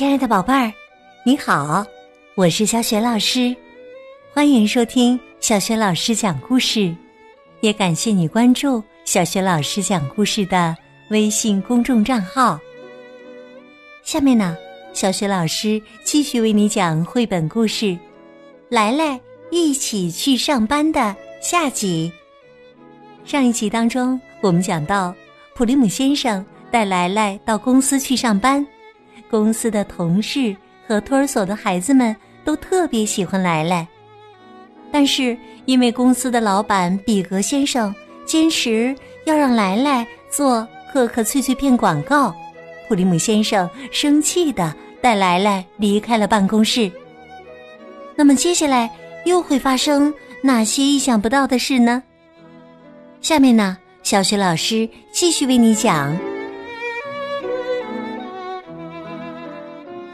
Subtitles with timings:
[0.00, 0.72] 亲爱的宝贝儿，
[1.24, 1.84] 你好，
[2.34, 3.54] 我是小雪老师，
[4.32, 6.96] 欢迎收听小雪老师讲故事，
[7.60, 10.74] 也感谢你关注小雪老师讲故事的
[11.10, 12.58] 微信公众账号。
[14.02, 14.56] 下面呢，
[14.94, 17.84] 小雪老师继续为你讲绘本故事
[18.70, 22.10] 《来来一起去上班》的下集。
[23.26, 25.14] 上一集当中，我们讲到
[25.54, 28.66] 普利姆先生带来来到公司去上班。
[29.30, 30.54] 公司的同事
[30.86, 33.86] 和托儿所的孩子们都特别喜欢来来，
[34.90, 37.94] 但是因为公司的老板比格先生
[38.26, 42.34] 坚持要让来来做可可脆脆片广告，
[42.88, 46.90] 普利姆先生生气的带来来离开了办公室。
[48.16, 48.90] 那么接下来
[49.24, 50.12] 又会发生
[50.42, 52.02] 哪些意想不到的事呢？
[53.20, 56.29] 下面呢，小雪老师继续为你讲。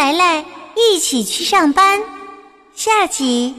[0.00, 0.42] 来来，
[0.74, 2.00] 一起去上班。
[2.74, 3.54] 下集，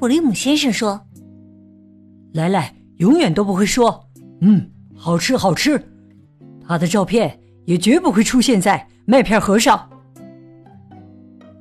[0.00, 0.98] 普利姆先生说
[2.32, 4.02] ：“来来永远都不会说
[4.40, 5.78] ‘嗯，好吃好吃’，
[6.66, 9.86] 他的照片也绝不会出现在麦片盒上。”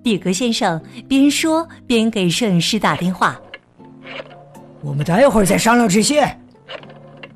[0.02, 3.38] 比格先生边说边给摄影师打电话
[4.82, 6.40] ：“我们待会儿再商量这些。”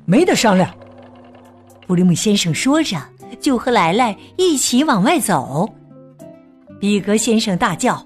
[0.06, 0.74] 没得商量，
[1.86, 2.96] 普利姆先生说着。
[3.40, 5.68] 就和来来一起往外走，
[6.80, 8.04] 比格先生大叫：“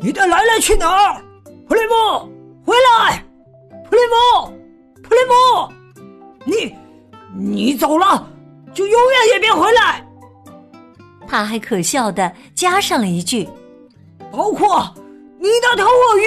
[0.00, 1.22] 你带来来去哪儿？
[1.68, 2.28] 普利姆，
[2.64, 3.24] 回来！
[3.88, 4.52] 普利姆，
[5.02, 5.34] 普利姆，
[6.44, 6.74] 你，
[7.34, 8.28] 你走了，
[8.74, 10.06] 就永远也别回来。”
[11.26, 13.48] 他还可笑的加上了一句
[14.30, 14.94] ：“包括
[15.38, 16.24] 你的头鳄鱼。”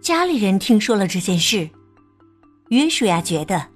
[0.00, 1.68] 家里人听说了这件事，
[2.68, 3.71] 约书亚觉得。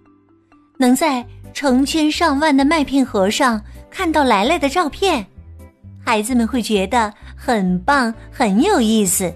[0.79, 1.25] 能在
[1.55, 3.61] 成千上万的麦片盒上
[3.91, 5.27] 看到来来的照片，
[6.05, 9.33] 孩子们会觉得很棒，很有意思。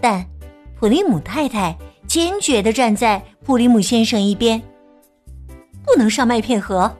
[0.00, 0.24] 但
[0.78, 1.74] 普利姆太太
[2.06, 4.60] 坚决的站在普利姆先生一边，
[5.84, 6.94] 不能上麦片盒。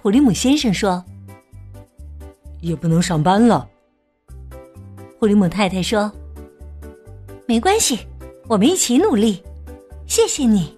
[0.00, 1.04] 普利姆先生说
[2.62, 3.68] ：“也不能上班了。”
[5.20, 6.10] 普利姆太太说
[7.44, 7.98] ：“没关系，
[8.46, 9.42] 我们一起努力。”
[10.06, 10.77] 谢谢你。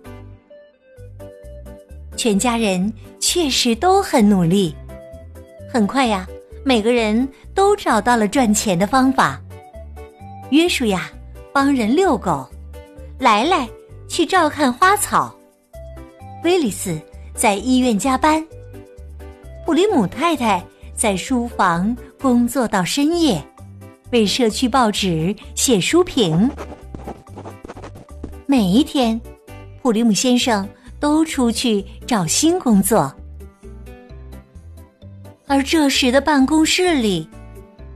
[2.20, 4.76] 全家人确实都很努力，
[5.72, 6.28] 很快呀，
[6.62, 9.41] 每个人都找到了赚钱的方法。
[10.50, 11.10] 约书亚
[11.50, 12.47] 帮人遛狗，
[13.19, 13.66] 来来
[14.06, 15.34] 去照看花草，
[16.44, 17.00] 威利斯
[17.32, 18.47] 在医院加班，
[19.64, 20.62] 普里姆太太
[20.94, 23.42] 在书房工作到深夜，
[24.12, 26.50] 为社区报纸写书评。
[28.44, 29.19] 每一天，
[29.80, 30.69] 普里姆先生。
[31.00, 33.12] 都出去找新工作，
[35.47, 37.28] 而这时的办公室里，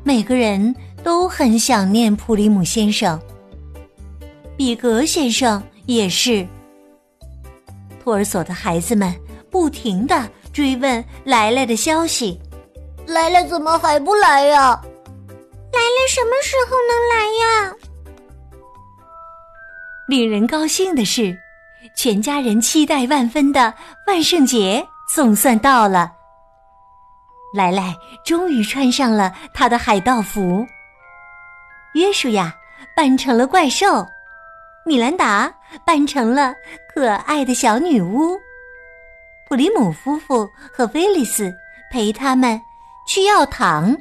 [0.03, 3.21] 每个人都很想念普利姆先生。
[4.57, 6.47] 比格先生也是。
[8.03, 9.15] 托儿所的孩子们
[9.51, 12.41] 不停的追问来来的消息
[13.07, 14.81] ：“来来怎么还不来呀？
[15.73, 17.77] 来来什么时候能来呀？”
[20.09, 21.39] 令人高兴的是。
[21.97, 23.73] 全家人期待万分的
[24.07, 26.13] 万圣节总算到了。
[27.55, 27.95] 莱莱
[28.25, 30.67] 终于穿上了他的海盗服。
[31.95, 32.53] 约书亚
[32.97, 34.07] 扮成了怪兽，
[34.85, 35.53] 米兰达
[35.85, 36.53] 扮成了
[36.93, 38.37] 可爱的小女巫。
[39.49, 41.55] 普里姆夫妇和菲利斯
[41.93, 42.61] 陪他们
[43.07, 43.97] 去要糖。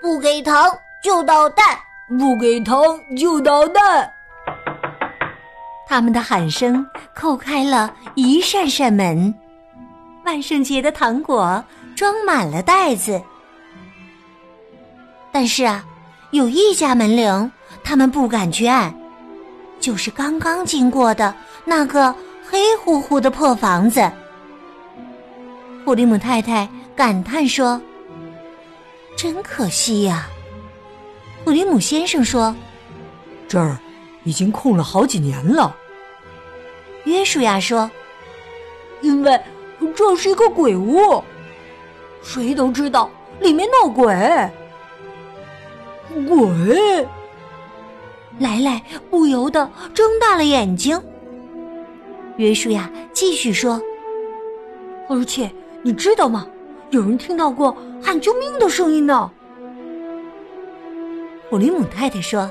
[0.00, 0.54] 不给糖
[1.02, 1.78] 就捣蛋，
[2.18, 2.80] 不给糖
[3.16, 4.10] 就捣蛋。
[5.88, 9.32] 他们的喊声扣开了一扇扇门，
[10.24, 11.64] 万圣节的糖果
[11.94, 13.22] 装满了袋子。
[15.30, 15.84] 但是啊，
[16.32, 17.52] 有一家门铃，
[17.84, 18.92] 他们不敢去按，
[19.78, 21.32] 就是刚刚经过的
[21.64, 22.12] 那个
[22.50, 24.10] 黑乎乎的破房子。
[25.84, 27.80] 普利姆太太感叹说
[29.16, 30.26] ：“真可惜呀。”
[31.44, 32.52] 普利姆先生说
[33.46, 33.78] ：“这儿。”
[34.26, 35.74] 已经空了好几年了，
[37.04, 37.88] 约书亚说
[39.00, 39.40] ：“因为
[39.94, 41.22] 这是一个鬼屋，
[42.22, 43.08] 谁都知道
[43.38, 44.12] 里面闹鬼。”
[46.26, 47.06] 鬼，
[48.40, 51.00] 莱莱不由得睁大了眼睛。
[52.36, 53.80] 约书亚继续说
[55.08, 55.48] ：“而且
[55.82, 56.48] 你知道吗？
[56.90, 59.30] 有人听到过喊救命的声音呢。”
[61.48, 62.50] 普林姆太太说：“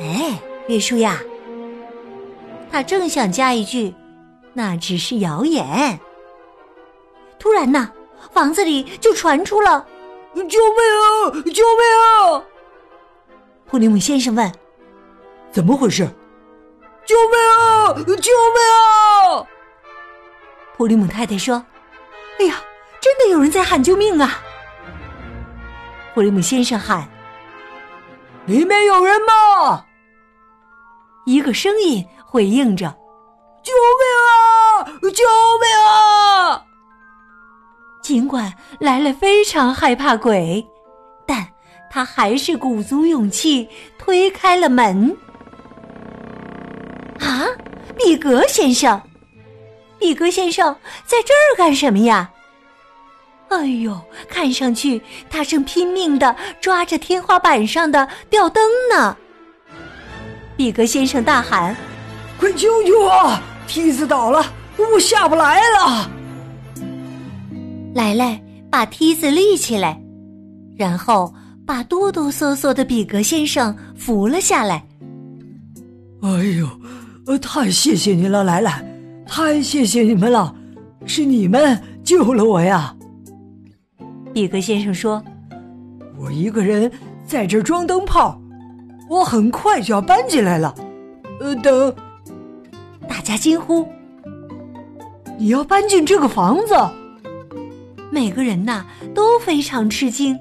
[0.00, 1.18] 哎。”约书亚，
[2.70, 3.92] 他正想加一句
[4.54, 5.98] ：“那只是谣言。
[7.40, 7.90] 突然呢，
[8.32, 9.84] 房子里就传出了
[10.32, 11.42] “救命啊！
[11.52, 12.44] 救命啊！”
[13.66, 14.52] 普利姆先生问
[15.50, 16.08] ：“怎么回事
[17.04, 17.92] ？”“救命啊！
[18.04, 19.44] 救命啊！”
[20.78, 21.66] 普利姆太太说
[22.38, 22.62] ：“哎呀，
[23.00, 24.38] 真的有人在喊救命啊！”
[26.14, 27.08] 普利姆先生喊
[28.46, 29.86] ：“里面有人吗？”
[31.26, 32.86] 一个声音回应着
[33.62, 34.84] ：“救命啊！
[35.10, 35.24] 救
[35.60, 36.64] 命啊！”
[38.02, 40.66] 尽管莱莱非常害怕鬼，
[41.26, 41.46] 但
[41.90, 43.68] 他还是鼓足勇气
[43.98, 45.16] 推开了门。
[47.20, 47.46] 啊，
[47.96, 49.00] 比格先生，
[49.98, 50.74] 比格先生
[51.04, 52.30] 在这儿干什么呀？
[53.50, 59.16] 哎呦，看上去他正拼命的抓着天花板上的吊灯呢。
[60.60, 61.74] 比格先生大喊
[62.38, 63.32] ：“快救救我！
[63.66, 64.44] 梯子倒了，
[64.92, 66.10] 我下不来了。”
[67.96, 68.38] 莱莱
[68.70, 69.98] 把梯子立起来，
[70.76, 71.32] 然后
[71.64, 74.84] 把哆哆嗦嗦的比格先生扶了下来。
[76.20, 76.28] 哎
[76.58, 76.68] 呦，
[77.24, 78.84] 呃，太谢谢您了，莱莱，
[79.26, 80.54] 太谢谢你们了，
[81.06, 82.94] 是你们救了我呀。
[84.34, 85.24] 比格先生说
[86.20, 86.92] ：“我一个人
[87.24, 88.38] 在这装灯泡，
[89.10, 90.74] 我很快就要搬进来了。”
[91.40, 91.94] 呃，等，
[93.08, 93.86] 大家惊呼
[95.36, 96.74] ：“你要搬进这个房子？”
[98.12, 100.38] 每个人呐都非常吃惊。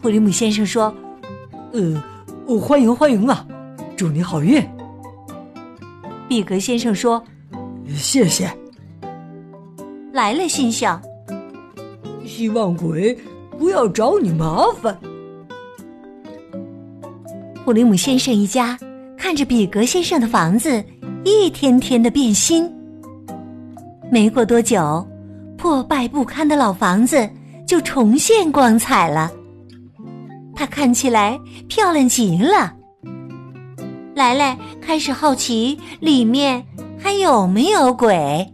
[0.00, 0.94] 普里姆先生说
[1.72, 2.02] ：“呃，
[2.58, 3.46] 欢迎欢迎啊，
[3.96, 4.64] 祝你好运。”
[6.28, 7.22] 比格先生说
[7.94, 8.50] ：“谢谢。”
[10.12, 11.02] 来了，心想
[12.24, 13.18] ：“希望鬼
[13.58, 14.96] 不要找你麻烦。”
[17.64, 18.76] 普里姆先生一家
[19.16, 20.82] 看着比格先生的房子
[21.24, 22.70] 一天天的变新。
[24.10, 25.06] 没过多久。
[25.56, 27.30] 破败不堪的老房子
[27.68, 29.30] 就重现光彩了，
[30.56, 31.38] 它看起来
[31.68, 32.74] 漂亮极了。
[34.12, 36.66] 莱莱开始好奇里面
[36.98, 38.44] 还有没有鬼。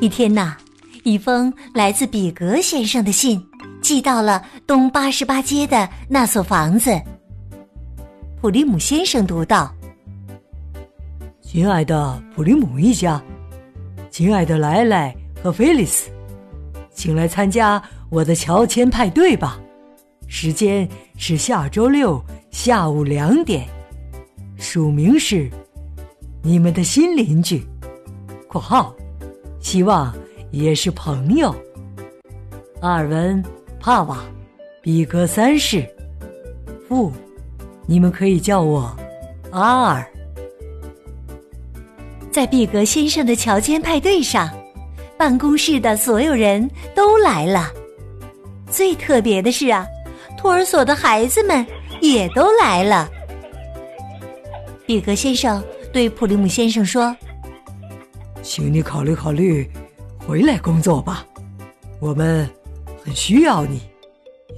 [0.00, 0.56] 一天呐，
[1.04, 3.38] 一封来自比格先生的信
[3.86, 7.00] 寄到了东八十八街的那所房子。
[8.40, 9.72] 普利姆先生读道
[11.40, 13.22] ：“亲爱的普利姆一家。”
[14.10, 16.10] 亲爱的莱莱和菲利斯，
[16.92, 17.80] 请来参加
[18.10, 19.56] 我的乔迁派对吧！
[20.26, 23.68] 时间是下周六下午两点。
[24.58, 25.48] 署名是
[26.42, 27.64] 你们的新邻居
[28.50, 28.92] （括号），
[29.62, 30.12] 希望
[30.50, 31.54] 也是朋友。
[32.80, 33.40] 阿尔文·
[33.86, 34.18] 帕瓦，
[34.82, 35.88] 比格三世。
[36.88, 37.12] 父，
[37.86, 38.92] 你们可以叫我
[39.52, 40.04] 阿尔。
[42.32, 44.50] 在比格先生的乔迁派对上，
[45.16, 47.70] 办公室的所有人都来了。
[48.68, 49.86] 最特别的是啊，
[50.36, 51.64] 托儿所的孩子们
[52.00, 53.08] 也都来了。
[54.84, 55.62] 比格先生
[55.92, 57.16] 对普利姆先生说
[58.42, 59.70] ：“请你考虑考虑，
[60.26, 61.24] 回来工作吧。
[62.00, 62.50] 我们
[63.06, 63.80] 很需要你，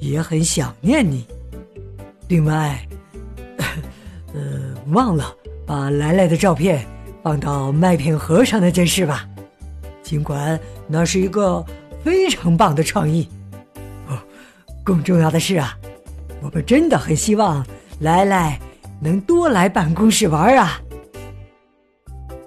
[0.01, 1.27] 也很想念你。
[2.29, 2.81] 另外，
[4.33, 5.37] 呃，忘了
[5.67, 6.83] 把来来的照片。”
[7.21, 9.29] 放到麦片盒上那件事吧，
[10.03, 11.63] 尽管那是一个
[12.03, 13.29] 非常棒的创意。
[14.07, 14.17] 哦，
[14.83, 15.77] 更重要的是啊，
[16.41, 17.67] 我们真的很希望
[18.01, 18.59] 来来
[18.99, 20.81] 能多来办公室玩啊。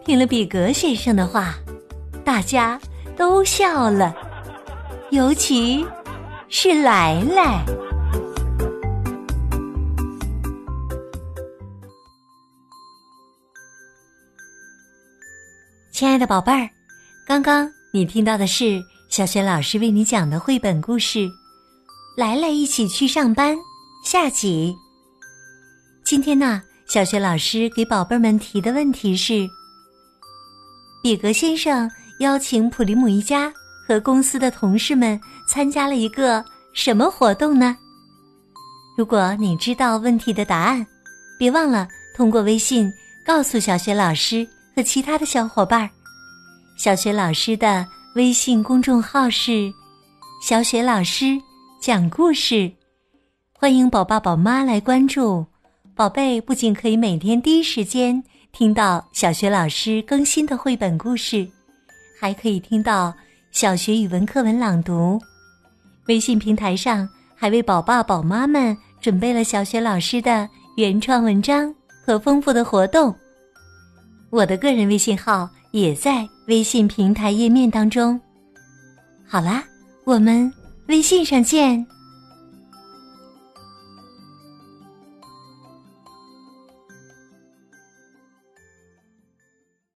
[0.03, 1.53] 听了比格先生的话，
[2.24, 2.79] 大家
[3.15, 4.15] 都笑了，
[5.12, 5.86] 尤其
[6.48, 7.65] 是来来。
[15.91, 16.70] 亲爱的宝贝儿，
[17.27, 21.20] 刚刚你听到的是小雪老师为你讲的绘本故事
[22.15, 23.53] 《来来一起去上班》
[24.06, 24.74] 下集。
[26.06, 29.46] 今天呢，小雪老师给宝贝们提的问题是：
[31.03, 31.91] 比格先生
[32.22, 33.53] 邀请普利姆一家
[33.91, 36.41] 和公司的同事们参加了一个
[36.74, 37.75] 什么活动呢？
[38.98, 40.88] 如果你知道问题的答案，
[41.38, 42.89] 别忘了通过微信
[43.25, 44.48] 告诉小雪老师。
[44.74, 45.89] 和其他的小伙伴儿，
[46.77, 49.69] 小雪老师的微信公众号是
[50.41, 51.38] “小雪老师
[51.81, 52.71] 讲故事”，
[53.51, 55.45] 欢迎宝爸宝妈来关注。
[55.93, 61.45] 宝贝不仅可以每天第一时间听到小雪老师更新的绘本故事，
[62.17, 63.13] 还可以听到
[63.51, 65.22] 小学语文课文朗读。
[66.08, 71.74] 微信平台上还为宝爸宝妈们准备了小学老师的原创文章
[72.05, 73.13] 和丰富的活动。
[74.29, 78.20] 我的个人微信号也在微信平台页面当中。
[79.27, 79.63] 好啦，
[80.05, 80.51] 我们
[80.88, 81.86] 微信上见。